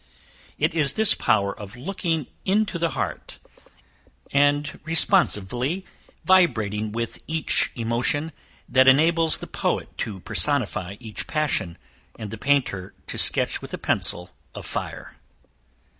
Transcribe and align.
It 0.57 0.73
is 0.73 0.93
this 0.93 1.13
power 1.13 1.55
of 1.55 1.75
looking 1.75 2.25
into 2.43 2.79
the 2.79 2.97
heart, 2.97 3.37
and 4.33 4.79
responsively 4.83 5.85
vibrating 6.25 6.91
with 6.91 7.21
each 7.27 7.71
emotion, 7.75 8.31
that 8.67 8.87
enables 8.87 9.37
the 9.37 9.45
poet 9.45 9.95
to 9.99 10.19
personify 10.21 10.95
each 10.99 11.27
passion, 11.27 11.77
and 12.17 12.31
the 12.31 12.39
painter 12.39 12.95
to 13.05 13.17
sketch 13.19 13.61
with 13.61 13.75
a 13.75 13.77
pencil 13.77 14.31
of 14.55 14.65
fire. 14.65 15.17